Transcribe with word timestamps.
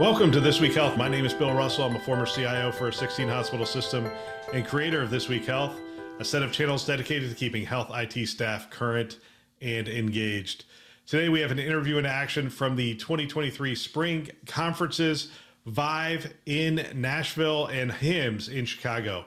Welcome 0.00 0.32
to 0.32 0.40
This 0.40 0.62
Week 0.62 0.72
Health. 0.72 0.96
My 0.96 1.10
name 1.10 1.26
is 1.26 1.34
Bill 1.34 1.52
Russell. 1.52 1.84
I'm 1.84 1.94
a 1.94 2.00
former 2.00 2.24
CIO 2.24 2.72
for 2.72 2.88
a 2.88 2.92
16 2.92 3.28
hospital 3.28 3.66
system 3.66 4.10
and 4.50 4.66
creator 4.66 5.02
of 5.02 5.10
This 5.10 5.28
Week 5.28 5.44
Health, 5.44 5.78
a 6.18 6.24
set 6.24 6.42
of 6.42 6.52
channels 6.52 6.86
dedicated 6.86 7.28
to 7.28 7.36
keeping 7.36 7.66
health 7.66 7.90
IT 7.92 8.26
staff 8.26 8.70
current 8.70 9.18
and 9.60 9.88
engaged. 9.88 10.64
Today 11.04 11.28
we 11.28 11.40
have 11.40 11.50
an 11.50 11.58
interview 11.58 11.98
in 11.98 12.06
action 12.06 12.48
from 12.48 12.76
the 12.76 12.94
2023 12.94 13.74
spring 13.74 14.30
conferences, 14.46 15.32
Vive 15.66 16.32
in 16.46 16.86
Nashville 16.94 17.66
and 17.66 17.90
HIMSS 17.90 18.48
in 18.48 18.64
Chicago. 18.64 19.26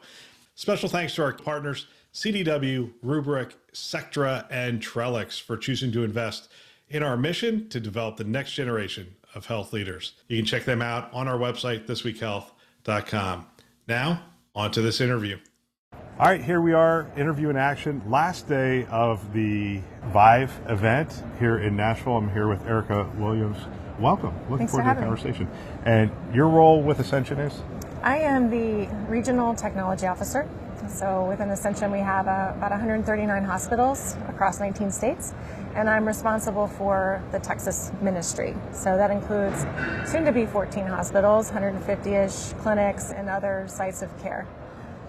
Special 0.56 0.90
thanks 0.90 1.14
to 1.14 1.24
our 1.24 1.34
partners, 1.34 1.86
CDW, 2.16 2.92
Rubrik, 3.06 3.52
Sectra, 3.74 4.48
and 4.50 4.82
Trellix 4.82 5.40
for 5.40 5.56
choosing 5.56 5.92
to 5.92 6.04
invest 6.04 6.50
in 6.90 7.04
our 7.04 7.16
mission 7.16 7.70
to 7.70 7.80
develop 7.80 8.18
the 8.18 8.24
next 8.24 8.54
generation 8.54 9.16
of 9.36 9.46
health 9.46 9.74
leaders. 9.74 10.14
You 10.28 10.38
can 10.38 10.46
check 10.46 10.66
them 10.66 10.82
out 10.82 11.14
on 11.14 11.28
our 11.28 11.38
website, 11.38 11.86
thisweekhealth.com. 11.86 13.48
Now, 13.88 14.24
on 14.56 14.72
to 14.72 14.82
this 14.82 15.02
interview. 15.02 15.38
All 16.20 16.28
right, 16.28 16.44
here 16.44 16.62
we 16.62 16.74
are, 16.74 17.12
interview 17.18 17.50
in 17.50 17.58
action. 17.58 18.02
Last 18.08 18.48
day 18.48 18.86
of 18.92 19.34
the 19.34 19.82
Vive 20.12 20.54
event 20.68 21.24
here 21.40 21.58
in 21.58 21.76
Nashville. 21.76 22.18
I'm 22.18 22.32
here 22.32 22.48
with 22.48 22.66
Erica 22.68 23.12
Williams. 23.18 23.58
Welcome. 24.00 24.34
Looking 24.50 24.68
Thanks 24.68 24.74
forward 24.74 24.94
to 24.94 25.00
the 25.00 25.06
conversation. 25.06 25.46
Me. 25.46 25.52
And 25.86 26.12
your 26.34 26.50
role 26.50 26.84
with 26.84 27.00
Ascension 27.00 27.40
is? 27.40 27.62
I 28.04 28.18
am 28.20 28.50
the 28.50 28.88
Regional 29.10 29.56
Technology 29.56 30.06
Officer. 30.06 30.48
So 30.88 31.26
within 31.26 31.50
Ascension, 31.50 31.92
we 31.92 32.00
have 32.00 32.28
uh, 32.28 32.54
about 32.56 32.72
139 32.72 33.44
hospitals 33.44 34.16
across 34.28 34.60
19 34.60 34.92
states 34.92 35.34
and 35.76 35.90
I'm 35.90 36.06
responsible 36.06 36.68
for 36.68 37.24
the 37.32 37.40
Texas 37.40 37.92
ministry. 38.02 38.56
So 38.72 38.98
that 38.98 39.12
includes 39.12 39.66
soon 40.10 40.26
to 40.26 40.32
be 40.32 40.46
14 40.46 40.86
hospitals, 40.86 41.48
150 41.48 42.14
ish 42.14 42.54
clinics, 42.62 43.12
and 43.12 43.30
other 43.30 43.66
sites 43.68 44.02
of 44.02 44.10
care. 44.22 44.48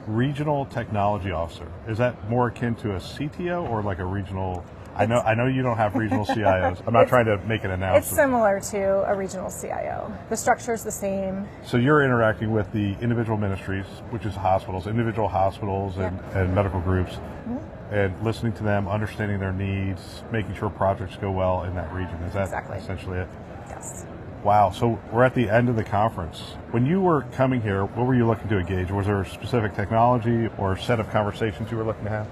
Regional 0.06 0.66
technology 0.66 1.30
officer 1.30 1.66
is 1.88 1.98
that 1.98 2.28
more 2.28 2.48
akin 2.48 2.74
to 2.76 2.94
a 2.94 2.98
CTO 2.98 3.68
or 3.70 3.82
like 3.82 3.98
a 3.98 4.04
regional? 4.04 4.64
I 4.96 5.06
know 5.06 5.20
I 5.20 5.34
know 5.34 5.46
you 5.46 5.62
don't 5.62 5.76
have 5.76 5.94
regional 5.94 6.24
CIOs. 6.24 6.82
I'm 6.86 6.92
not 6.92 7.08
trying 7.08 7.26
to 7.26 7.38
make 7.46 7.64
an 7.64 7.72
announcement. 7.72 8.04
It's 8.04 8.14
similar 8.14 8.60
to 8.60 9.10
a 9.10 9.14
regional 9.14 9.50
CIO. 9.50 10.12
The 10.30 10.36
structure 10.36 10.72
is 10.72 10.84
the 10.84 10.92
same. 10.92 11.48
So 11.64 11.76
you're 11.76 12.04
interacting 12.04 12.52
with 12.52 12.72
the 12.72 12.94
individual 13.00 13.36
ministries, 13.36 13.86
which 14.10 14.24
is 14.24 14.34
hospitals, 14.34 14.86
individual 14.86 15.28
hospitals 15.28 15.98
and, 15.98 16.18
and 16.34 16.54
medical 16.54 16.80
groups. 16.80 17.14
Mm-hmm 17.14 17.58
and 17.90 18.24
listening 18.24 18.52
to 18.54 18.62
them, 18.64 18.88
understanding 18.88 19.38
their 19.38 19.52
needs, 19.52 20.24
making 20.32 20.54
sure 20.56 20.68
projects 20.70 21.16
go 21.16 21.30
well 21.30 21.64
in 21.64 21.74
that 21.74 21.92
region. 21.92 22.14
Is 22.22 22.32
that 22.32 22.44
exactly. 22.44 22.78
essentially 22.78 23.18
it? 23.18 23.28
Yes. 23.68 24.06
Wow. 24.42 24.70
So 24.70 25.00
we're 25.12 25.24
at 25.24 25.34
the 25.34 25.48
end 25.48 25.68
of 25.68 25.76
the 25.76 25.84
conference. 25.84 26.40
When 26.70 26.84
you 26.84 27.00
were 27.00 27.22
coming 27.32 27.62
here, 27.62 27.84
what 27.84 28.06
were 28.06 28.14
you 28.14 28.26
looking 28.26 28.48
to 28.48 28.58
engage? 28.58 28.90
Was 28.90 29.06
there 29.06 29.22
a 29.22 29.26
specific 29.26 29.74
technology 29.74 30.48
or 30.58 30.76
set 30.76 31.00
of 31.00 31.08
conversations 31.10 31.70
you 31.70 31.76
were 31.76 31.84
looking 31.84 32.04
to 32.04 32.10
have? 32.10 32.28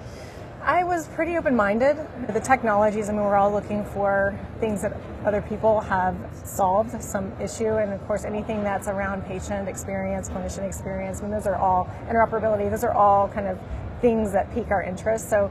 I 0.65 0.85
was 0.85 1.09
pretty 1.09 1.37
open 1.37 1.57
minded. 1.57 1.97
The 2.29 2.39
technologies, 2.39 3.09
I 3.09 3.13
mean, 3.13 3.23
we're 3.23 3.35
all 3.35 3.51
looking 3.51 3.85
for 3.85 4.39
things 4.61 4.83
that 4.83 4.97
other 5.25 5.43
people 5.43 5.81
have 5.81 6.17
solved, 6.45 7.03
some 7.03 7.33
issue, 7.41 7.79
and 7.79 7.93
of 7.93 8.07
course, 8.07 8.25
anything 8.25 8.63
that's 8.63 8.87
around 8.87 9.25
patient 9.25 9.69
experience, 9.69 10.29
clinician 10.29 10.65
experience. 10.65 11.19
I 11.19 11.23
mean, 11.23 11.33
those 11.33 11.49
are 11.49 11.57
all 11.57 11.91
interoperability, 12.09 12.71
those 12.71 12.85
are 12.85 12.93
all 12.93 13.27
kind 13.29 13.49
of 13.49 13.59
things 14.01 14.33
that 14.33 14.55
pique 14.55 14.71
our 14.71 14.83
interest. 14.83 15.29
So 15.29 15.51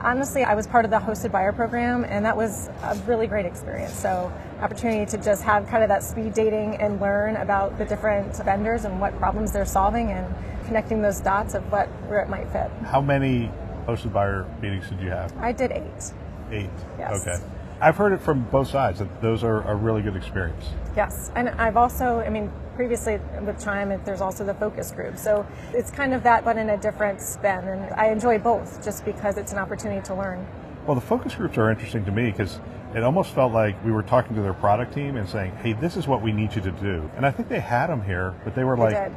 honestly, 0.00 0.42
I 0.42 0.54
was 0.54 0.66
part 0.66 0.86
of 0.86 0.90
the 0.90 0.98
hosted 0.98 1.32
buyer 1.32 1.52
program, 1.52 2.04
and 2.04 2.24
that 2.24 2.36
was 2.36 2.68
a 2.82 2.94
really 3.06 3.26
great 3.26 3.44
experience. 3.44 3.92
So, 3.92 4.32
opportunity 4.60 5.04
to 5.10 5.18
just 5.18 5.42
have 5.42 5.66
kind 5.68 5.82
of 5.82 5.90
that 5.90 6.02
speed 6.02 6.32
dating 6.32 6.76
and 6.76 6.98
learn 6.98 7.36
about 7.36 7.76
the 7.76 7.84
different 7.84 8.34
vendors 8.36 8.86
and 8.86 9.00
what 9.00 9.16
problems 9.18 9.52
they're 9.52 9.66
solving, 9.66 10.12
and 10.12 10.34
connecting 10.66 11.02
those 11.02 11.20
dots 11.20 11.54
of 11.54 11.70
what 11.70 11.88
where 12.08 12.20
it 12.20 12.28
might 12.28 12.48
fit. 12.48 12.70
How 12.84 13.00
many 13.00 13.50
hosted 13.86 14.12
buyer 14.12 14.46
meetings 14.60 14.88
did 14.88 15.00
you 15.00 15.10
have? 15.10 15.36
I 15.38 15.52
did 15.52 15.72
eight. 15.72 16.12
Eight. 16.50 16.70
Yes. 16.98 17.26
Okay. 17.26 17.42
I've 17.80 17.96
heard 17.96 18.12
it 18.12 18.20
from 18.20 18.44
both 18.44 18.68
sides 18.68 19.00
that 19.00 19.20
those 19.20 19.44
are 19.44 19.62
a 19.70 19.74
really 19.74 20.00
good 20.00 20.16
experience. 20.16 20.64
Yes, 20.96 21.30
and 21.34 21.50
I've 21.50 21.76
also, 21.76 22.20
I 22.20 22.30
mean, 22.30 22.50
previously 22.74 23.20
with 23.42 23.62
Chime, 23.62 24.00
there's 24.04 24.22
also 24.22 24.44
the 24.44 24.54
focus 24.54 24.92
group. 24.92 25.18
So 25.18 25.46
it's 25.74 25.90
kind 25.90 26.14
of 26.14 26.22
that, 26.22 26.44
but 26.44 26.56
in 26.56 26.70
a 26.70 26.78
different 26.78 27.20
spin. 27.20 27.68
And 27.68 27.92
I 27.94 28.08
enjoy 28.08 28.38
both 28.38 28.82
just 28.82 29.04
because 29.04 29.36
it's 29.36 29.52
an 29.52 29.58
opportunity 29.58 30.02
to 30.06 30.14
learn. 30.14 30.46
Well, 30.86 30.94
the 30.94 31.02
focus 31.02 31.34
groups 31.34 31.58
are 31.58 31.70
interesting 31.70 32.04
to 32.06 32.12
me 32.12 32.30
because 32.30 32.60
it 32.94 33.02
almost 33.02 33.34
felt 33.34 33.52
like 33.52 33.82
we 33.84 33.92
were 33.92 34.02
talking 34.02 34.36
to 34.36 34.42
their 34.42 34.54
product 34.54 34.94
team 34.94 35.16
and 35.16 35.28
saying, 35.28 35.54
hey, 35.56 35.74
this 35.74 35.96
is 35.96 36.08
what 36.08 36.22
we 36.22 36.32
need 36.32 36.54
you 36.54 36.62
to 36.62 36.70
do. 36.70 37.10
And 37.16 37.26
I 37.26 37.30
think 37.30 37.48
they 37.48 37.60
had 37.60 37.88
them 37.88 38.02
here, 38.02 38.34
but 38.44 38.54
they 38.54 38.64
were 38.64 38.76
they 38.76 38.82
like, 38.82 38.94
did. 38.94 39.12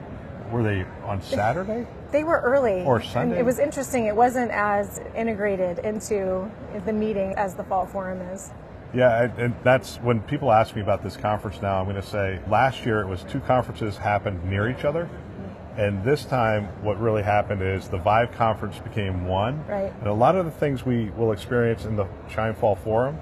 Were 0.52 0.64
they 0.64 0.86
on 1.04 1.22
Saturday? 1.22 1.88
They 2.12 2.24
were 2.24 2.40
early. 2.42 2.84
Or 2.84 3.02
Sunday? 3.02 3.34
And 3.34 3.42
it 3.42 3.46
was 3.46 3.60
interesting. 3.60 4.06
It 4.06 4.16
wasn't 4.16 4.52
as 4.52 5.00
integrated 5.16 5.80
into 5.80 6.50
the 6.86 6.94
meeting 6.94 7.34
as 7.38 7.56
the 7.56 7.64
fall 7.64 7.86
forum 7.86 8.22
is. 8.22 8.52
Yeah, 8.94 9.32
and 9.38 9.54
that's 9.64 9.98
when 9.98 10.22
people 10.22 10.52
ask 10.52 10.76
me 10.76 10.82
about 10.82 11.04
this 11.04 11.16
conference 11.16 11.62
now, 11.62 11.80
I'm 11.80 11.86
going 11.86 11.96
to 11.96 12.02
say 12.02 12.40
last 12.50 12.86
year 12.86 13.02
it 13.02 13.08
was 13.08 13.24
two 13.24 13.40
conferences 13.42 13.98
happened 13.98 14.44
near 14.44 14.68
each 14.68 14.84
other. 14.84 15.04
Mm-hmm. 15.04 15.80
And 15.80 16.04
this 16.04 16.26
time, 16.26 16.66
what 16.82 17.00
really 17.00 17.22
happened 17.22 17.62
is 17.62 17.88
the 17.88 18.00
Vive 18.00 18.32
conference 18.32 18.80
became 18.80 19.28
one. 19.28 19.64
Right. 19.68 19.94
And 20.00 20.08
a 20.08 20.14
lot 20.14 20.36
of 20.36 20.46
the 20.46 20.52
things 20.52 20.86
we 20.86 21.12
will 21.12 21.32
experience 21.32 21.86
in 21.86 21.96
the 21.96 22.08
Chime 22.30 22.56
Fall 22.56 22.76
Forum 22.76 23.20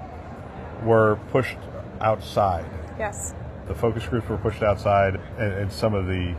were 0.82 1.18
pushed 1.30 1.58
outside. 2.00 2.64
Yes. 2.98 3.34
The 3.66 3.74
focus 3.74 4.06
groups 4.06 4.28
were 4.28 4.38
pushed 4.38 4.62
outside, 4.62 5.20
and, 5.36 5.52
and 5.52 5.70
some 5.70 5.92
of 5.92 6.06
the 6.06 6.34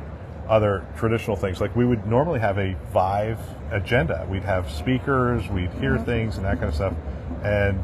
other 0.49 0.85
traditional 0.97 1.37
things. 1.37 1.61
Like 1.61 1.75
we 1.75 1.85
would 1.85 2.05
normally 2.07 2.39
have 2.39 2.57
a 2.57 2.75
Vive 2.91 3.39
agenda. 3.71 4.27
We'd 4.29 4.43
have 4.43 4.69
speakers, 4.69 5.47
we'd 5.49 5.71
hear 5.73 5.95
mm-hmm. 5.95 6.05
things, 6.05 6.37
and 6.37 6.45
that 6.45 6.57
kind 6.57 6.69
of 6.69 6.75
stuff. 6.75 6.93
And 7.43 7.79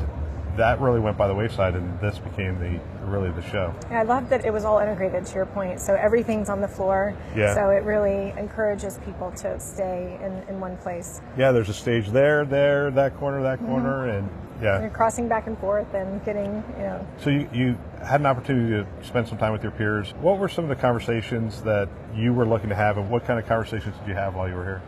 that 0.58 0.80
really 0.80 1.00
went 1.00 1.18
by 1.18 1.28
the 1.28 1.36
wayside, 1.36 1.75
and 1.75 2.00
this 2.00 2.18
became 2.18 2.58
the 2.59 2.80
really 3.06 3.30
the 3.31 3.42
show. 3.44 3.74
Yeah, 3.92 4.00
I 4.00 4.04
love 4.04 4.30
that 4.30 4.46
it 4.46 4.52
was 4.52 4.66
all 4.66 4.80
integrated. 4.80 5.25
To 5.25 5.36
your 5.36 5.46
point, 5.46 5.80
so 5.80 5.96
everything's 5.96 6.50
on 6.50 6.62
the 6.62 6.68
floor. 6.68 7.16
Yeah. 7.36 7.54
So 7.54 7.70
it 7.70 7.84
really 7.84 8.34
encourages 8.38 8.98
people 9.06 9.31
to 9.38 9.59
stay 9.59 10.18
in, 10.24 10.31
in 10.50 10.59
one 10.59 10.78
place. 10.78 11.22
Yeah, 11.38 11.52
there's 11.52 11.70
a 11.70 11.74
stage 11.74 12.09
there, 12.09 12.46
there, 12.46 12.90
that 12.92 13.16
corner, 13.18 13.44
that 13.44 13.59
mm-hmm. 13.59 13.68
corner, 13.68 14.09
and 14.09 14.30
yeah. 14.62 14.82
You're 14.82 14.90
crossing 14.90 15.28
back 15.28 15.48
and 15.48 15.58
forth 15.60 15.94
and 15.94 16.24
getting, 16.24 16.64
you 16.78 16.84
know. 16.84 17.08
So 17.20 17.30
you, 17.30 17.50
you 17.54 17.78
had 18.04 18.20
an 18.20 18.26
opportunity 18.26 18.72
to 18.72 19.06
spend 19.06 19.28
some 19.28 19.38
time 19.38 19.52
with 19.52 19.64
your 19.64 19.72
peers. 19.72 20.14
What 20.22 20.38
were 20.38 20.50
some 20.50 20.66
of 20.66 20.70
the 20.70 20.76
conversations 20.76 21.62
that 21.64 21.90
you 22.14 22.34
were 22.34 22.46
looking 22.46 22.70
to 22.70 22.76
have, 22.76 22.98
and 22.98 23.10
what 23.10 23.26
kind 23.26 23.40
of 23.40 23.46
conversations 23.48 23.98
did 23.98 24.08
you 24.08 24.16
have 24.16 24.36
while 24.36 24.48
you 24.48 24.56
were 24.56 24.64
here? 24.64 24.82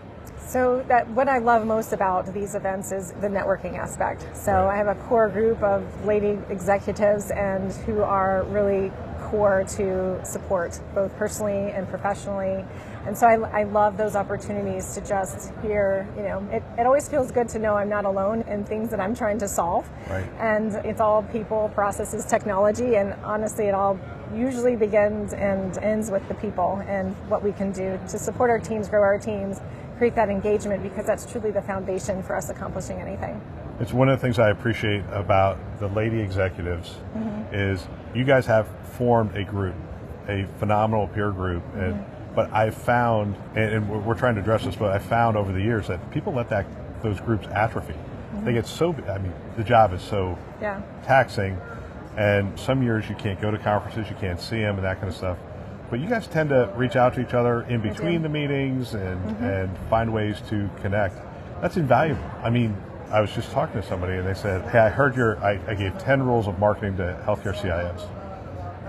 So 0.47 0.83
that 0.87 1.09
what 1.09 1.27
I 1.27 1.39
love 1.39 1.65
most 1.65 1.91
about 1.91 2.33
these 2.33 2.55
events 2.55 2.93
is 2.93 3.11
the 3.19 3.27
networking 3.27 3.77
aspect. 3.77 4.25
So. 4.33 4.67
I 4.67 4.77
have 4.77 4.87
a 4.87 4.95
core 4.95 5.27
group 5.27 5.61
of 5.61 6.05
lady 6.05 6.39
executives 6.49 7.31
and 7.31 7.71
who 7.71 8.01
are 8.01 8.43
really 8.43 8.91
core 9.29 9.65
to 9.75 10.23
support 10.25 10.79
both 10.95 11.15
personally 11.17 11.71
and 11.71 11.87
professionally. 11.87 12.65
And 13.05 13.17
so 13.17 13.27
I, 13.27 13.61
I 13.61 13.63
love 13.63 13.97
those 13.97 14.15
opportunities 14.15 14.93
to 14.95 15.01
just 15.01 15.51
hear, 15.61 16.07
you 16.15 16.23
know, 16.23 16.47
it, 16.51 16.63
it 16.77 16.85
always 16.85 17.07
feels 17.07 17.31
good 17.31 17.47
to 17.49 17.59
know 17.59 17.75
I'm 17.75 17.89
not 17.89 18.05
alone 18.05 18.41
in 18.43 18.63
things 18.65 18.89
that 18.89 18.99
I'm 18.99 19.15
trying 19.15 19.39
to 19.39 19.47
solve. 19.47 19.89
Right. 20.09 20.27
And 20.39 20.73
it's 20.85 20.99
all 20.99 21.23
people, 21.23 21.69
processes, 21.73 22.25
technology, 22.25 22.95
and 22.95 23.13
honestly, 23.23 23.65
it 23.65 23.73
all 23.73 23.99
usually 24.35 24.75
begins 24.75 25.33
and 25.33 25.77
ends 25.77 26.11
with 26.11 26.27
the 26.27 26.33
people 26.35 26.83
and 26.87 27.15
what 27.29 27.43
we 27.43 27.51
can 27.53 27.71
do 27.71 27.99
to 28.09 28.19
support 28.19 28.49
our 28.49 28.59
teams, 28.59 28.89
grow 28.89 29.01
our 29.01 29.17
teams, 29.17 29.61
create 29.97 30.15
that 30.15 30.29
engagement 30.29 30.83
because 30.83 31.05
that's 31.05 31.29
truly 31.29 31.51
the 31.51 31.61
foundation 31.61 32.21
for 32.23 32.35
us 32.35 32.49
accomplishing 32.49 32.99
anything. 32.99 33.41
It's 33.79 33.93
one 33.93 34.09
of 34.09 34.19
the 34.19 34.21
things 34.21 34.39
I 34.39 34.49
appreciate 34.49 35.03
about 35.11 35.57
the 35.79 35.87
lady 35.87 36.19
executives 36.19 36.95
mm-hmm. 37.15 37.53
is 37.53 37.87
you 38.17 38.23
guys 38.23 38.47
have 38.47 38.67
formed 38.93 39.35
a 39.35 39.43
group, 39.43 39.75
a 40.27 40.47
phenomenal 40.57 41.07
peer 41.07 41.31
group, 41.31 41.63
and 41.75 41.93
mm-hmm. 41.93 42.35
but 42.35 42.51
I 42.51 42.71
found, 42.71 43.35
and, 43.55 43.73
and, 43.73 44.05
we're 44.05 44.17
trying 44.17 44.35
to 44.35 44.41
address 44.41 44.65
this, 44.65 44.75
but 44.75 44.91
I 44.91 44.99
found 44.99 45.37
over 45.37 45.51
the 45.51 45.61
years 45.61 45.87
that 45.87 46.09
people 46.11 46.33
let 46.33 46.49
that 46.49 46.65
those 47.03 47.19
groups 47.19 47.47
atrophy. 47.47 47.93
Mm-hmm. 47.93 48.45
They 48.45 48.53
get 48.53 48.65
so, 48.65 48.93
I 49.07 49.19
mean, 49.19 49.33
the 49.55 49.63
job 49.63 49.93
is 49.93 50.01
so 50.01 50.37
yeah. 50.59 50.81
taxing, 51.03 51.57
and 52.17 52.59
some 52.59 52.81
years 52.81 53.07
you 53.07 53.15
can't 53.15 53.39
go 53.39 53.51
to 53.51 53.57
conferences, 53.59 54.09
you 54.09 54.15
can't 54.19 54.41
see 54.41 54.61
them, 54.61 54.77
and 54.77 54.83
that 54.83 54.97
kind 54.97 55.09
of 55.09 55.15
stuff. 55.15 55.37
but 55.91 55.99
you 55.99 56.09
guys 56.09 56.25
tend 56.25 56.49
to 56.49 56.73
reach 56.75 56.95
out 56.95 57.13
to 57.13 57.21
each 57.21 57.35
other 57.35 57.61
in 57.63 57.81
between 57.81 58.23
the 58.23 58.29
meetings 58.29 58.95
and, 58.95 59.23
mm-hmm. 59.23 59.43
and 59.43 59.77
find 59.89 60.11
ways 60.11 60.41
to 60.49 60.69
connect. 60.81 61.15
That's 61.61 61.77
invaluable. 61.77 62.23
I 62.43 62.49
mean, 62.49 62.75
I 63.09 63.21
was 63.21 63.31
just 63.31 63.51
talking 63.51 63.81
to 63.81 63.87
somebody 63.87 64.17
and 64.17 64.27
they 64.27 64.33
said, 64.33 64.69
Hey, 64.69 64.79
I 64.79 64.89
heard 64.89 65.15
your, 65.15 65.41
I, 65.43 65.59
I 65.67 65.75
gave 65.75 65.97
10 65.97 66.23
rules 66.23 66.47
of 66.47 66.59
marketing 66.59 66.97
to 66.97 67.17
healthcare 67.25 67.55
CIOs. 67.55 68.09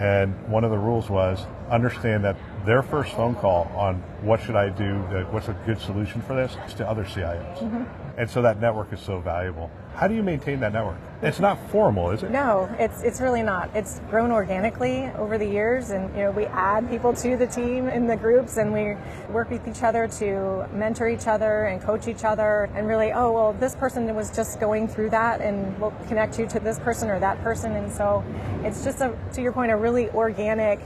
And 0.01 0.35
one 0.49 0.65
of 0.65 0.71
the 0.71 0.79
rules 0.79 1.09
was 1.09 1.47
understand 1.71 2.25
that 2.25 2.37
their 2.65 2.83
first 2.83 3.13
phone 3.13 3.35
call 3.35 3.71
on 3.77 3.97
what 4.23 4.41
should 4.41 4.57
I 4.57 4.69
do, 4.69 4.95
what's 5.31 5.49
a 5.49 5.57
good 5.65 5.81
solution 5.81 6.21
for 6.23 6.35
this, 6.35 6.57
is 6.67 6.75
to 6.75 6.89
other 6.89 7.05
CIOs. 7.05 7.59
Mm-hmm. 7.59 8.19
And 8.19 8.29
so 8.29 8.43
that 8.43 8.61
network 8.61 8.93
is 8.93 9.01
so 9.01 9.21
valuable. 9.21 9.71
How 9.95 10.09
do 10.09 10.15
you 10.15 10.23
maintain 10.23 10.61
that 10.61 10.73
network? 10.73 10.97
It's 11.23 11.41
not 11.41 11.59
formal, 11.71 12.11
is 12.11 12.23
it? 12.23 12.31
No, 12.31 12.69
it's 12.79 13.03
it's 13.03 13.21
really 13.21 13.43
not. 13.43 13.71
It's 13.75 14.01
grown 14.11 14.31
organically 14.31 15.11
over 15.17 15.39
the 15.39 15.47
years, 15.47 15.91
and 15.91 16.09
you 16.17 16.23
know 16.23 16.31
we 16.31 16.47
add 16.47 16.89
people 16.89 17.13
to 17.15 17.37
the 17.37 17.47
team 17.47 17.89
in 17.89 18.07
the 18.07 18.17
groups, 18.17 18.57
and 18.57 18.73
we 18.73 18.97
work 19.33 19.51
with 19.51 19.67
each 19.67 19.83
other 19.83 20.07
to 20.07 20.69
mentor 20.73 21.09
each 21.09 21.27
other 21.27 21.67
and 21.67 21.83
coach 21.83 22.07
each 22.07 22.25
other, 22.25 22.71
and 22.75 22.87
really, 22.87 23.13
oh 23.13 23.33
well, 23.33 23.53
this 23.55 23.75
person 23.75 24.15
was 24.15 24.35
just 24.35 24.61
going 24.61 24.87
through 24.87 25.11
that, 25.11 25.41
and 25.41 25.77
we'll 25.81 25.95
connect 26.07 26.39
you 26.39 26.47
to 26.47 26.61
this 26.61 26.79
person 26.79 27.11
or 27.11 27.19
that 27.19 27.43
person, 27.43 27.73
and 27.73 27.91
so 27.93 28.23
it's 28.63 28.85
just 28.85 29.01
a 29.01 29.17
to 29.33 29.43
your 29.43 29.53
point, 29.53 29.73
a 29.73 29.77
really 29.77 30.11
organic 30.11 30.79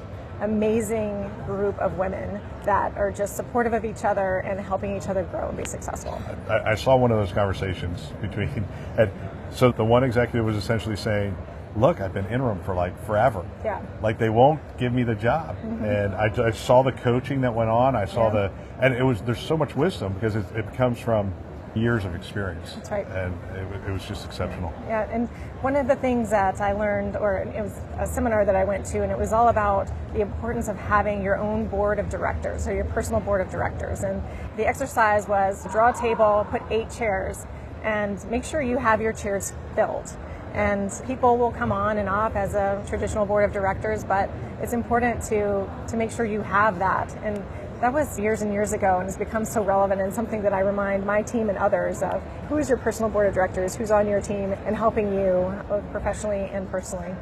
amazing 0.43 1.31
group 1.47 1.79
of 1.79 1.97
women 1.97 2.41
that 2.65 2.97
are 2.97 3.11
just 3.11 3.37
supportive 3.37 3.73
of 3.73 3.85
each 3.85 4.05
other 4.05 4.39
and 4.41 4.61
helping 4.61 4.97
each 4.97 5.09
other 5.09 5.23
grow 5.25 5.49
and 5.49 5.57
be 5.57 5.65
successful. 5.65 6.21
I, 6.49 6.73
I 6.73 6.75
saw 6.75 6.97
one 6.97 7.11
of 7.11 7.19
those 7.19 7.33
conversations 7.33 8.13
between, 8.21 8.67
and 8.99 9.11
so 9.51 9.73
the 9.73 9.85
one 9.85 10.05
executive 10.05 10.45
was 10.45 10.57
essentially 10.57 10.97
saying, 10.97 11.37
look, 11.77 12.01
I've 12.01 12.13
been 12.13 12.27
interim 12.27 12.63
for 12.63 12.75
like 12.75 12.99
forever. 13.07 13.45
Yeah. 13.65 13.81
Like 14.03 14.19
they 14.19 14.29
won't 14.29 14.61
give 14.79 14.93
me 14.93 15.05
the 15.05 15.15
job. 15.15 15.57
Mm-hmm. 15.57 15.85
And 15.85 16.15
I, 16.15 16.49
I, 16.49 16.51
saw 16.51 16.83
the 16.83 16.93
coaching 16.93 17.41
that 17.43 17.55
went 17.55 17.71
on. 17.71 17.97
I 17.97 18.05
saw 18.05 18.27
yeah. 18.27 18.49
the, 18.49 18.53
and 18.81 18.95
it 18.95 19.03
was, 19.03 19.23
there's 19.23 19.41
so 19.41 19.57
much 19.57 19.75
wisdom 19.75 20.13
because 20.15 20.37
it, 20.37 20.45
it 20.55 20.73
comes 20.75 20.99
from 20.99 21.33
years 21.75 22.05
of 22.05 22.15
experience. 22.15 22.75
That's 22.75 22.91
right. 22.91 23.07
And 23.07 23.39
it, 23.57 23.89
it, 23.89 23.93
was 23.93 24.05
just 24.05 24.25
exceptional. 24.27 24.73
Yeah, 24.87 25.09
and 25.11 25.29
one 25.63 25.77
of 25.77 25.89
the 25.89 25.97
things 25.97 26.31
that 26.31 26.61
I 26.61 26.73
learned, 26.73 27.17
or 27.17 27.39
it 27.39 27.63
was 27.63 27.79
a 27.99 28.07
seminar 28.07 28.45
that 28.45 28.55
I 28.55 28.65
went 28.65 28.85
to, 28.87 29.03
and 29.03 29.11
it 29.11 29.19
was 29.19 29.33
all 29.33 29.49
about 29.49 29.91
the 30.13 30.21
importance 30.21 30.69
of 30.69 30.77
having 30.77 31.23
your 31.23 31.37
own 31.37 31.69
board 31.69 31.99
of 31.99 32.09
directors, 32.09 32.69
or 32.69 32.75
your 32.75 32.85
personal 32.85 33.21
board 33.21 33.41
of 33.41 33.51
directors. 33.51 34.03
And 34.03 34.23
the 34.57 34.67
exercise 34.67 35.27
was 35.27 35.67
draw 35.73 35.91
a 35.91 35.95
table, 35.95 36.47
put 36.51 36.63
eight 36.71 36.91
chairs, 36.91 37.47
and 37.83 38.23
make 38.31 38.45
sure 38.45 38.61
you 38.61 38.77
have 38.77 39.01
your 39.01 39.13
chairs 39.13 39.53
filled. 39.75 40.15
And 40.53 40.93
people 41.07 41.39
will 41.39 41.53
come 41.53 41.73
on 41.73 41.97
and 41.97 42.09
off 42.09 42.37
as 42.37 42.55
a 42.55 42.85
traditional 42.87 43.25
board 43.25 43.45
of 43.45 43.53
directors, 43.53 44.05
but 44.05 44.29
it's 44.61 44.75
important 44.75 45.23
to 45.25 45.69
to 45.89 45.97
make 45.97 46.11
sure 46.11 46.27
you 46.27 46.43
have 46.43 46.79
that. 46.79 47.15
And 47.23 47.43
that 47.83 47.93
was 47.93 48.17
years 48.17 48.43
and 48.43 48.53
years 48.53 48.73
ago 48.73 48.99
and 48.99 49.07
has 49.07 49.17
become 49.17 49.45
so 49.45 49.61
relevant 49.61 50.01
and 50.01 50.15
something 50.15 50.41
that 50.41 50.53
I 50.53 50.61
remind 50.61 51.05
my 51.05 51.21
team 51.21 51.49
and 51.49 51.59
others 51.59 52.01
of 52.01 52.23
who 52.49 52.59
is 52.59 52.69
your 52.69 52.79
personal 52.79 53.11
board 53.11 53.27
of 53.27 53.35
directors, 53.35 53.75
who's 53.75 53.91
on 53.91 54.07
your 54.07 54.21
team, 54.21 54.53
and 54.67 54.77
helping 54.77 55.13
you 55.13 55.53
both 55.69 55.83
professionally 55.91 56.49
and 56.53 56.71
personally. 56.71 57.13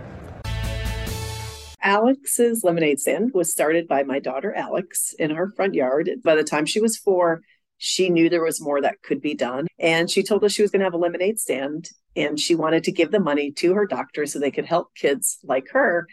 Alex's 1.81 2.63
lemonade 2.63 3.01
stand 3.01 3.31
was 3.33 3.51
started 3.51 3.89
by 3.89 4.03
my 4.03 4.19
daughter 4.19 4.53
Alex 4.55 5.15
in 5.19 5.31
her 5.31 5.49
front 5.49 5.73
yard. 5.73 6.11
By 6.23 6.35
the 6.35 6.45
time 6.45 6.67
she 6.67 6.79
was 6.79 6.95
four, 6.95 7.41
she 7.79 8.11
knew 8.11 8.29
there 8.29 8.45
was 8.45 8.61
more 8.61 8.83
that 8.83 9.01
could 9.01 9.23
be 9.23 9.33
done. 9.33 9.67
And 9.79 10.11
she 10.11 10.23
told 10.23 10.45
us 10.45 10.53
she 10.53 10.61
was 10.61 10.71
going 10.71 10.81
to 10.81 10.85
have 10.85 10.93
a 10.93 10.99
lemonade 10.99 11.41
stand 11.41 11.89
and 12.15 12.39
she 12.39 12.55
wanted 12.55 12.85
to 12.85 12.93
give 12.93 13.13
the 13.13 13.19
money 13.19 13.51
to 13.53 13.73
her 13.73 13.87
doctor 13.87 14.27
so 14.27 14.39
they 14.39 14.51
could 14.51 14.67
help 14.67 14.95
kids 14.95 15.39
like 15.43 15.71
her 15.71 16.07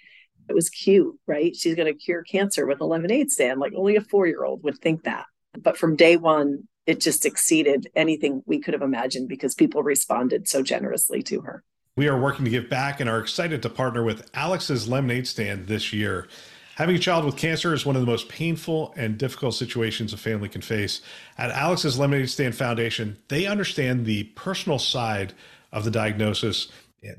it 0.49 0.53
was 0.53 0.69
cute, 0.69 1.17
right? 1.27 1.55
She's 1.55 1.75
going 1.75 1.91
to 1.91 1.93
cure 1.93 2.23
cancer 2.23 2.65
with 2.65 2.81
a 2.81 2.85
lemonade 2.85 3.31
stand. 3.31 3.59
Like 3.59 3.73
only 3.75 3.95
a 3.95 4.01
four 4.01 4.27
year 4.27 4.43
old 4.43 4.63
would 4.63 4.79
think 4.79 5.03
that. 5.03 5.25
But 5.57 5.77
from 5.77 5.95
day 5.95 6.17
one, 6.17 6.67
it 6.85 7.01
just 7.01 7.25
exceeded 7.25 7.89
anything 7.95 8.43
we 8.45 8.59
could 8.59 8.73
have 8.73 8.81
imagined 8.81 9.27
because 9.27 9.53
people 9.53 9.83
responded 9.83 10.47
so 10.47 10.63
generously 10.63 11.21
to 11.23 11.41
her. 11.41 11.63
We 11.97 12.07
are 12.07 12.19
working 12.19 12.45
to 12.45 12.51
give 12.51 12.69
back 12.69 12.99
and 12.99 13.09
are 13.09 13.19
excited 13.19 13.61
to 13.63 13.69
partner 13.69 14.03
with 14.03 14.29
Alex's 14.33 14.87
Lemonade 14.87 15.27
Stand 15.27 15.67
this 15.67 15.91
year. 15.91 16.27
Having 16.75 16.97
a 16.97 16.99
child 16.99 17.25
with 17.25 17.35
cancer 17.35 17.73
is 17.73 17.87
one 17.87 17.95
of 17.95 18.03
the 18.03 18.05
most 18.05 18.29
painful 18.29 18.93
and 18.95 19.17
difficult 19.17 19.55
situations 19.55 20.13
a 20.13 20.17
family 20.17 20.47
can 20.47 20.61
face. 20.61 21.01
At 21.35 21.49
Alex's 21.49 21.97
Lemonade 21.97 22.29
Stand 22.29 22.53
Foundation, 22.53 23.17
they 23.29 23.47
understand 23.47 24.05
the 24.05 24.25
personal 24.35 24.77
side 24.77 25.33
of 25.71 25.85
the 25.85 25.91
diagnosis 25.91 26.67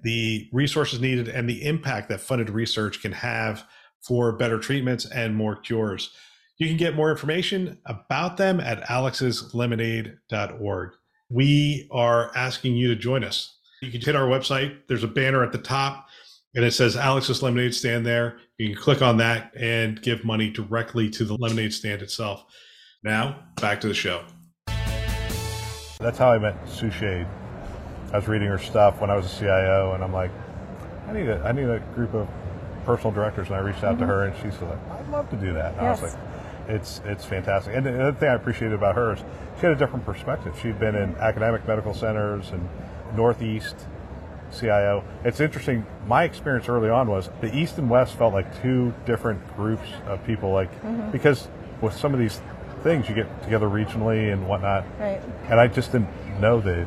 the 0.02 0.48
resources 0.52 1.00
needed 1.00 1.28
and 1.28 1.48
the 1.48 1.64
impact 1.64 2.08
that 2.08 2.20
funded 2.20 2.50
research 2.50 3.00
can 3.00 3.12
have 3.12 3.64
for 4.00 4.32
better 4.32 4.58
treatments 4.58 5.06
and 5.06 5.36
more 5.36 5.54
cures. 5.56 6.10
You 6.58 6.66
can 6.66 6.76
get 6.76 6.96
more 6.96 7.10
information 7.10 7.78
about 7.86 8.36
them 8.36 8.60
at 8.60 8.82
alexslemonade.org. 8.84 10.90
We 11.30 11.88
are 11.92 12.36
asking 12.36 12.76
you 12.76 12.88
to 12.88 12.96
join 12.96 13.22
us. 13.22 13.56
You 13.80 13.92
can 13.92 14.00
hit 14.00 14.16
our 14.16 14.26
website. 14.26 14.78
There's 14.88 15.04
a 15.04 15.08
banner 15.08 15.44
at 15.44 15.52
the 15.52 15.58
top 15.58 16.08
and 16.54 16.64
it 16.64 16.72
says 16.72 16.96
Alex's 16.96 17.42
Lemonade 17.42 17.74
Stand 17.74 18.06
there. 18.06 18.38
You 18.58 18.74
can 18.74 18.82
click 18.82 19.02
on 19.02 19.18
that 19.18 19.52
and 19.56 20.00
give 20.02 20.24
money 20.24 20.50
directly 20.50 21.10
to 21.10 21.24
the 21.24 21.36
lemonade 21.36 21.72
stand 21.72 22.02
itself. 22.02 22.44
Now, 23.04 23.44
back 23.60 23.80
to 23.82 23.88
the 23.88 23.94
show. 23.94 24.24
That's 26.00 26.18
how 26.18 26.32
I 26.32 26.38
met 26.38 26.68
Sue 26.68 26.90
Schade. 26.90 27.28
I 28.12 28.16
was 28.16 28.28
reading 28.28 28.48
her 28.48 28.58
stuff 28.58 29.00
when 29.00 29.10
I 29.10 29.16
was 29.16 29.26
a 29.26 29.38
CIO, 29.38 29.92
and 29.94 30.02
I'm 30.02 30.12
like, 30.12 30.30
I 31.08 31.12
need 31.12 31.28
a, 31.28 31.40
I 31.42 31.52
need 31.52 31.68
a 31.68 31.80
group 31.94 32.14
of 32.14 32.28
personal 32.84 33.12
directors, 33.12 33.48
and 33.48 33.56
I 33.56 33.60
reached 33.60 33.84
out 33.84 33.96
mm-hmm. 33.96 34.00
to 34.00 34.06
her, 34.06 34.24
and 34.24 34.36
she's 34.36 34.60
like, 34.62 34.78
I'd 34.90 35.08
love 35.10 35.28
to 35.30 35.36
do 35.36 35.52
that. 35.54 35.74
And 35.74 35.82
yes. 35.82 35.98
I 35.98 36.02
was 36.02 36.14
like, 36.14 36.22
it's 36.68 37.00
it's 37.04 37.24
fantastic. 37.24 37.74
And 37.74 37.84
the 37.84 38.08
other 38.08 38.18
thing 38.18 38.28
I 38.28 38.34
appreciated 38.34 38.74
about 38.74 38.94
her 38.94 39.14
is 39.14 39.20
she 39.56 39.62
had 39.62 39.72
a 39.72 39.76
different 39.76 40.04
perspective. 40.04 40.58
She'd 40.62 40.78
been 40.78 40.94
in 40.94 41.16
academic 41.16 41.66
medical 41.66 41.94
centers 41.94 42.50
and 42.50 42.68
Northeast 43.16 43.74
CIO. 44.52 45.04
It's 45.24 45.40
interesting. 45.40 45.86
My 46.06 46.24
experience 46.24 46.68
early 46.68 46.90
on 46.90 47.08
was 47.08 47.30
the 47.40 47.54
East 47.56 47.78
and 47.78 47.88
West 47.88 48.14
felt 48.14 48.34
like 48.34 48.62
two 48.62 48.94
different 49.06 49.56
groups 49.56 49.88
of 50.06 50.24
people. 50.24 50.50
Like 50.52 50.70
mm-hmm. 50.82 51.10
because 51.10 51.48
with 51.80 51.94
some 51.94 52.12
of 52.12 52.20
these 52.20 52.40
things, 52.82 53.08
you 53.08 53.14
get 53.14 53.42
together 53.42 53.66
regionally 53.66 54.32
and 54.32 54.46
whatnot. 54.46 54.84
Right. 54.98 55.22
And 55.48 55.58
I 55.58 55.68
just 55.68 55.92
didn't 55.92 56.10
know 56.40 56.60
the 56.60 56.86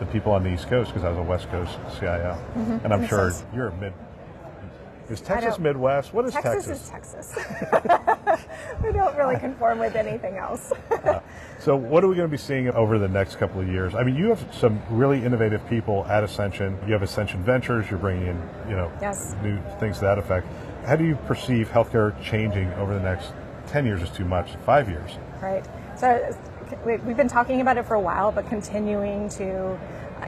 the 0.00 0.06
people 0.06 0.32
on 0.32 0.42
the 0.42 0.52
East 0.52 0.68
Coast 0.68 0.90
because 0.90 1.04
I 1.04 1.10
was 1.10 1.18
a 1.18 1.22
West 1.22 1.48
Coast 1.50 1.78
CIO, 1.98 2.36
mm-hmm. 2.56 2.84
and 2.84 2.92
I'm 2.92 3.06
sure 3.06 3.30
sense. 3.30 3.46
you're 3.54 3.68
a 3.68 3.76
mid. 3.76 3.92
Is 5.10 5.20
Texas 5.20 5.58
Midwest? 5.58 6.14
What 6.14 6.24
is 6.24 6.32
Texas? 6.32 6.88
Texas 6.88 7.34
is 7.34 7.34
Texas. 7.34 8.46
we 8.84 8.92
don't 8.92 9.16
really 9.16 9.36
conform 9.38 9.80
with 9.80 9.96
anything 9.96 10.36
else. 10.36 10.72
uh, 10.90 11.18
so, 11.58 11.74
what 11.74 12.04
are 12.04 12.08
we 12.08 12.14
going 12.14 12.28
to 12.28 12.30
be 12.30 12.38
seeing 12.38 12.68
over 12.70 12.96
the 12.96 13.08
next 13.08 13.36
couple 13.36 13.60
of 13.60 13.68
years? 13.68 13.94
I 13.96 14.04
mean, 14.04 14.14
you 14.14 14.28
have 14.28 14.54
some 14.54 14.80
really 14.88 15.24
innovative 15.24 15.68
people 15.68 16.04
at 16.06 16.22
Ascension. 16.22 16.78
You 16.86 16.92
have 16.92 17.02
Ascension 17.02 17.42
Ventures. 17.42 17.90
You're 17.90 17.98
bringing 17.98 18.28
in, 18.28 18.48
you 18.68 18.76
know, 18.76 18.90
yes. 19.00 19.34
new 19.42 19.60
things 19.80 19.96
to 19.96 20.04
that 20.04 20.18
effect. 20.18 20.46
How 20.86 20.94
do 20.94 21.04
you 21.04 21.16
perceive 21.26 21.68
healthcare 21.68 22.14
changing 22.22 22.72
over 22.74 22.94
the 22.94 23.02
next 23.02 23.32
ten 23.66 23.84
years? 23.84 24.02
Is 24.02 24.10
too 24.10 24.24
much. 24.24 24.54
Five 24.64 24.88
years. 24.88 25.18
Right. 25.42 25.66
So 25.98 26.32
we've 26.84 27.16
been 27.16 27.28
talking 27.28 27.60
about 27.60 27.78
it 27.78 27.86
for 27.86 27.94
a 27.94 28.00
while, 28.00 28.32
but 28.32 28.48
continuing 28.48 29.28
to 29.30 29.78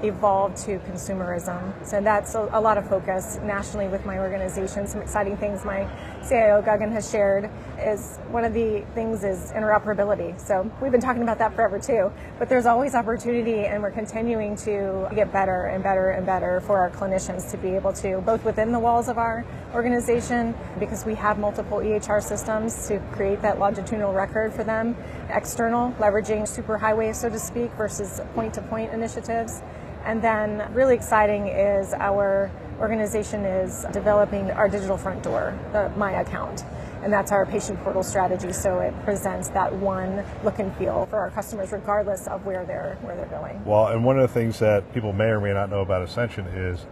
evolve 0.03 0.55
to 0.57 0.79
consumerism. 0.81 1.87
So 1.87 2.01
that's 2.01 2.35
a, 2.35 2.61
lot 2.61 2.79
of 2.79 2.89
focus 2.89 3.39
nationally 3.43 3.89
with 3.89 4.05
my 4.07 4.19
organization. 4.19 4.87
Some 4.87 5.03
exciting 5.03 5.37
things 5.37 5.65
my 5.65 5.89
CIO 6.29 6.63
Gagan 6.63 6.93
has 6.93 7.11
shared 7.11 7.51
is 7.79 8.19
one 8.31 8.45
of 8.45 8.55
the 8.55 8.85
things 8.95 9.25
is 9.25 9.53
interoperability. 9.53 10.41
So 10.41 10.71
we've 10.81 10.93
been 10.93 11.01
talking 11.01 11.23
about 11.23 11.39
that 11.39 11.55
forever 11.55 11.79
too, 11.79 12.13
but 12.39 12.49
there's 12.49 12.67
always 12.67 12.95
opportunity 12.95 13.67
and 13.67 13.83
we're 13.83 13.91
continuing 13.91 14.57
to 14.57 15.09
get 15.15 15.33
better 15.33 15.67
and 15.67 15.83
better 15.83 16.11
and 16.11 16.25
better 16.25 16.61
for 16.61 16.79
our 16.79 16.91
clinicians 16.91 17.51
to 17.51 17.57
be 17.57 17.71
able 17.71 17.93
to, 17.95 18.21
both 18.21 18.45
within 18.45 18.73
the 18.73 18.79
walls 18.79 19.09
of 19.09 19.19
our 19.19 19.45
organization, 19.75 20.55
because 20.79 21.05
we 21.05 21.15
have 21.15 21.39
multiple 21.39 21.79
EHR 21.79 22.23
systems 22.23 22.87
to 22.89 22.99
create 23.13 23.43
that 23.43 23.59
longitudinal 23.59 24.13
record 24.13 24.53
for 24.53 24.65
them, 24.65 24.97
external, 25.31 25.93
leveraging 25.93 26.43
superhighways, 26.43 27.17
so 27.17 27.29
to 27.29 27.39
speak, 27.39 27.71
versus 27.73 28.21
point 28.35 28.55
to 28.55 28.63
point 28.63 28.93
initiatives. 28.93 29.63
And 30.05 30.23
then, 30.23 30.73
really 30.75 30.95
exciting 30.95 31.47
is 31.47 31.95
our 31.95 32.51
organization 32.79 33.45
is 33.45 33.87
developing 33.93 34.51
our 34.51 34.69
digital 34.69 34.97
front 34.97 35.23
door, 35.23 35.59
the 35.73 35.91
My 35.97 36.21
Account. 36.21 36.65
And 37.03 37.13
that's 37.13 37.33
our 37.33 37.45
patient 37.45 37.83
portal 37.83 38.05
strategy. 38.05 38.53
So 38.53 38.79
it 38.79 38.95
presents 39.03 39.49
that 39.51 39.75
one 39.75 40.25
look 40.45 40.61
and 40.61 40.75
feel 40.77 41.07
for 41.07 41.19
our 41.19 41.31
customers, 41.31 41.73
regardless 41.73 42.29
of 42.29 42.47
where 42.47 42.65
they're 42.65 42.97
where 43.03 43.17
they're 43.17 43.27
going. 43.27 43.65
Well, 43.65 43.89
and 43.89 44.05
one 44.05 44.19
of 44.19 44.23
the 44.23 44.33
things 44.33 44.61
that 44.61 44.93
people 44.95 45.13
may 45.13 45.25
or 45.25 45.41
may 45.41 45.53
not 45.53 45.69
know 45.69 45.81
about 45.81 46.03
Ascension 46.03 46.47
is 46.47 46.87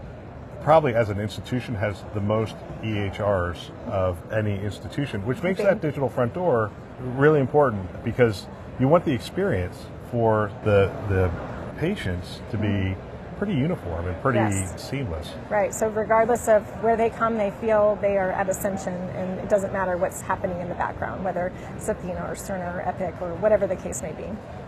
probably 0.62 0.94
as 0.94 1.10
an 1.10 1.20
institution 1.20 1.76
has 1.76 2.02
the 2.12 2.20
most 2.20 2.56
EHRs 2.82 3.70
of 3.86 4.18
any 4.32 4.60
institution, 4.60 5.24
which 5.24 5.42
makes 5.42 5.60
that 5.60 5.80
digital 5.80 6.08
front 6.08 6.34
door 6.34 6.72
really 7.00 7.40
important 7.40 8.04
because 8.04 8.46
you 8.78 8.88
want 8.88 9.04
the 9.04 9.12
experience 9.12 9.86
for 10.10 10.50
the 10.64 10.90
the 11.08 11.30
patients 11.78 12.40
to 12.50 12.58
be 12.58 12.96
pretty 13.40 13.54
uniform 13.54 14.06
and 14.06 14.20
pretty 14.20 14.38
yes. 14.38 14.90
seamless. 14.90 15.30
Right. 15.48 15.72
So 15.72 15.88
regardless 15.88 16.46
of 16.46 16.62
where 16.82 16.94
they 16.94 17.08
come, 17.08 17.38
they 17.38 17.50
feel 17.52 17.98
they 18.02 18.18
are 18.18 18.30
at 18.32 18.50
Ascension, 18.50 18.92
and 18.92 19.40
it 19.40 19.48
doesn't 19.48 19.72
matter 19.72 19.96
what's 19.96 20.20
happening 20.20 20.60
in 20.60 20.68
the 20.68 20.74
background, 20.74 21.24
whether 21.24 21.50
it's 21.74 21.88
Athena 21.88 22.26
or 22.28 22.34
Cerner 22.34 22.76
or 22.76 22.82
Epic 22.82 23.14
or 23.22 23.32
whatever 23.36 23.66
the 23.66 23.76
case 23.76 24.02
may 24.02 24.12
be. 24.12 24.26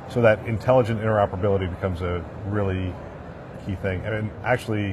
So 0.09 0.23
that 0.23 0.39
intelligent 0.47 1.03
interoperability 1.03 1.69
becomes 1.69 2.01
a 2.01 2.25
really 2.47 2.95
key 3.67 3.75
thing. 3.75 4.01
And 4.07 4.31
actually, 4.43 4.93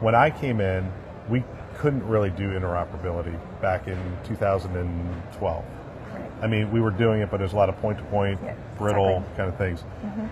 when 0.00 0.14
I 0.14 0.28
came 0.28 0.60
in, 0.60 0.92
we 1.30 1.42
couldn't 1.78 2.06
really 2.06 2.30
do 2.30 2.50
interoperability 2.50 3.40
back 3.62 3.88
in 3.88 3.98
2012. 4.24 5.64
I 6.42 6.46
mean, 6.46 6.70
we 6.70 6.82
were 6.82 6.90
doing 6.90 7.22
it, 7.22 7.30
but 7.30 7.38
there's 7.38 7.54
a 7.54 7.56
lot 7.56 7.70
of 7.70 7.78
point 7.78 7.96
to 7.96 8.04
point, 8.04 8.38
brittle 8.76 9.16
exactly. 9.16 9.36
kind 9.36 9.48
of 9.48 9.56
things. 9.56 9.80
Mm-hmm. 9.80 10.26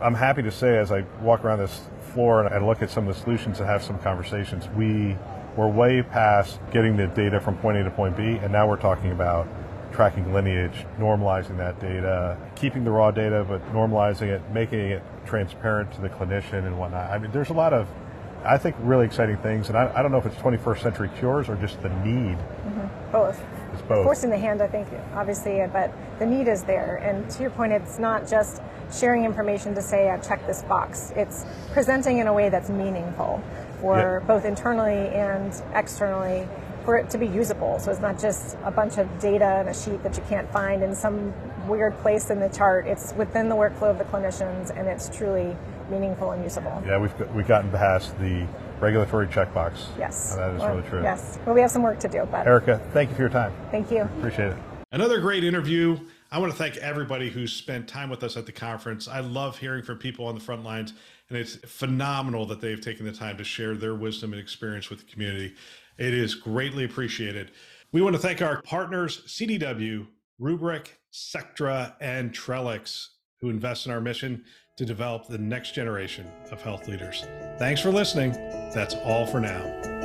I'm 0.00 0.14
happy 0.14 0.42
to 0.42 0.50
say, 0.52 0.78
as 0.78 0.92
I 0.92 1.00
walk 1.22 1.44
around 1.44 1.58
this 1.58 1.88
floor 2.12 2.44
and 2.44 2.54
I 2.54 2.64
look 2.64 2.82
at 2.82 2.90
some 2.90 3.08
of 3.08 3.14
the 3.16 3.20
solutions 3.20 3.58
and 3.58 3.68
have 3.68 3.82
some 3.82 3.98
conversations, 3.98 4.68
we 4.76 5.16
were 5.56 5.66
way 5.66 6.02
past 6.02 6.60
getting 6.70 6.96
the 6.96 7.08
data 7.08 7.40
from 7.40 7.58
point 7.58 7.78
A 7.78 7.84
to 7.84 7.90
point 7.90 8.16
B, 8.16 8.22
and 8.22 8.52
now 8.52 8.68
we're 8.68 8.76
talking 8.76 9.10
about 9.10 9.48
tracking 9.92 10.32
lineage, 10.32 10.86
normalizing 10.98 11.56
that 11.56 11.80
data, 11.80 12.38
keeping 12.54 12.84
the 12.84 12.90
raw 12.92 13.10
data, 13.10 13.44
but 13.48 13.60
normalizing 13.72 14.28
it, 14.28 14.40
making 14.52 14.78
it 14.78 15.02
transparent 15.26 15.92
to 15.94 16.00
the 16.00 16.08
clinician 16.08 16.64
and 16.66 16.78
whatnot. 16.78 17.10
I 17.10 17.18
mean, 17.18 17.32
there's 17.32 17.50
a 17.50 17.54
lot 17.54 17.72
of, 17.72 17.88
I 18.48 18.56
think, 18.56 18.76
really 18.80 19.04
exciting 19.04 19.36
things, 19.38 19.68
and 19.68 19.76
I, 19.76 19.92
I 19.94 20.00
don't 20.00 20.10
know 20.10 20.16
if 20.16 20.24
it's 20.24 20.36
21st 20.36 20.80
century 20.80 21.10
cures 21.18 21.50
or 21.50 21.56
just 21.56 21.82
the 21.82 21.90
need. 21.90 22.38
Mm-hmm. 22.38 23.12
Both 23.12 23.42
It's 23.74 23.82
both. 23.82 24.04
Forcing 24.04 24.30
the 24.30 24.38
hand, 24.38 24.62
I 24.62 24.66
think, 24.68 24.88
obviously, 25.14 25.62
but 25.70 25.92
the 26.18 26.24
need 26.24 26.48
is 26.48 26.64
there. 26.64 26.96
And 26.96 27.28
to 27.30 27.42
your 27.42 27.50
point, 27.50 27.72
it's 27.72 27.98
not 27.98 28.26
just 28.26 28.62
sharing 28.90 29.24
information 29.24 29.74
to 29.74 29.82
say, 29.82 30.08
I've 30.08 30.26
checked 30.26 30.46
this 30.46 30.62
box. 30.62 31.12
It's 31.14 31.44
presenting 31.72 32.18
in 32.18 32.26
a 32.26 32.32
way 32.32 32.48
that's 32.48 32.70
meaningful 32.70 33.42
for 33.82 34.22
both 34.26 34.46
internally 34.46 35.08
and 35.08 35.52
externally 35.74 36.48
for 36.84 36.96
it 36.96 37.10
to 37.10 37.18
be 37.18 37.26
usable. 37.26 37.78
So 37.78 37.90
it's 37.90 38.00
not 38.00 38.18
just 38.18 38.56
a 38.64 38.70
bunch 38.70 38.98
of 38.98 39.18
data 39.18 39.44
and 39.44 39.68
a 39.68 39.74
sheet 39.74 40.02
that 40.02 40.16
you 40.16 40.22
can't 40.28 40.50
find 40.52 40.82
in 40.82 40.94
some 40.94 41.32
weird 41.68 41.96
place 41.98 42.30
in 42.30 42.40
the 42.40 42.48
chart. 42.48 42.86
It's 42.86 43.12
within 43.14 43.48
the 43.48 43.54
workflow 43.54 43.90
of 43.90 43.98
the 43.98 44.04
clinicians 44.04 44.76
and 44.76 44.88
it's 44.88 45.14
truly 45.14 45.56
meaningful 45.90 46.32
and 46.32 46.42
usable. 46.42 46.82
Yeah, 46.86 46.98
we've, 46.98 47.34
we've 47.34 47.48
gotten 47.48 47.70
past 47.70 48.18
the 48.18 48.46
regulatory 48.80 49.26
checkbox. 49.26 49.86
Yes. 49.98 50.34
that 50.36 50.54
is 50.54 50.62
really 50.64 50.82
true. 50.88 51.02
Yes. 51.02 51.38
Well, 51.44 51.54
we 51.54 51.60
have 51.60 51.70
some 51.70 51.82
work 51.82 51.98
to 52.00 52.08
do. 52.08 52.26
But 52.30 52.46
Erica, 52.46 52.80
thank 52.92 53.10
you 53.10 53.16
for 53.16 53.22
your 53.22 53.30
time. 53.30 53.52
Thank 53.70 53.90
you. 53.90 54.02
Appreciate 54.02 54.52
it. 54.52 54.56
Another 54.92 55.20
great 55.20 55.44
interview. 55.44 55.98
I 56.30 56.38
want 56.38 56.52
to 56.52 56.58
thank 56.58 56.76
everybody 56.76 57.30
who 57.30 57.46
spent 57.46 57.88
time 57.88 58.10
with 58.10 58.22
us 58.22 58.36
at 58.36 58.46
the 58.46 58.52
conference. 58.52 59.08
I 59.08 59.20
love 59.20 59.58
hearing 59.58 59.82
from 59.82 59.98
people 59.98 60.26
on 60.26 60.34
the 60.34 60.40
front 60.40 60.62
lines, 60.62 60.92
and 61.28 61.38
it's 61.38 61.56
phenomenal 61.56 62.46
that 62.46 62.60
they've 62.60 62.80
taken 62.80 63.04
the 63.04 63.12
time 63.12 63.36
to 63.36 63.44
share 63.44 63.74
their 63.74 63.94
wisdom 63.94 64.32
and 64.32 64.40
experience 64.40 64.90
with 64.90 65.00
the 65.00 65.12
community. 65.12 65.54
It 65.98 66.14
is 66.14 66.34
greatly 66.34 66.84
appreciated. 66.84 67.50
We 67.92 68.02
want 68.02 68.14
to 68.16 68.22
thank 68.22 68.42
our 68.42 68.62
partners, 68.62 69.22
CDW, 69.26 70.06
Rubrik, 70.40 70.88
Sectra, 71.10 71.96
and 72.00 72.32
Trellix, 72.32 73.08
who 73.40 73.50
invest 73.50 73.86
in 73.86 73.92
our 73.92 74.00
mission 74.00 74.44
to 74.76 74.84
develop 74.84 75.26
the 75.26 75.38
next 75.38 75.74
generation 75.74 76.30
of 76.52 76.62
health 76.62 76.86
leaders. 76.86 77.24
Thanks 77.58 77.80
for 77.80 77.90
listening. 77.90 78.32
That's 78.72 78.94
all 78.94 79.26
for 79.26 79.40
now. 79.40 79.97